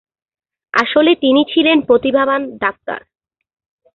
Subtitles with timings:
[0.73, 2.99] আসলে তিনি ছিলেন প্রতিভাবান ডাক্তার।